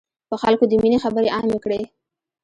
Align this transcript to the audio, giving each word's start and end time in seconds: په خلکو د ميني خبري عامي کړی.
په 0.29 0.35
خلکو 0.41 0.63
د 0.67 0.73
ميني 0.81 0.97
خبري 1.03 1.29
عامي 1.35 1.57
کړی. 1.63 1.81